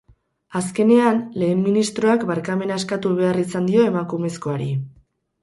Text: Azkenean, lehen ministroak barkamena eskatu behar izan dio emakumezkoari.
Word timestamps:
Azkenean, 0.59 1.19
lehen 1.41 1.61
ministroak 1.65 2.25
barkamena 2.31 2.79
eskatu 2.83 3.13
behar 3.21 3.41
izan 3.45 3.71
dio 3.71 3.87
emakumezkoari. 3.93 4.73